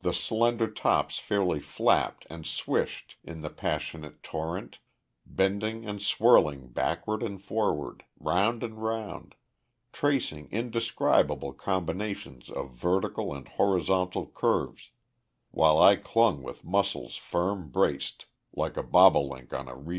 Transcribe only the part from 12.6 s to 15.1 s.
vertical and horizontal curves,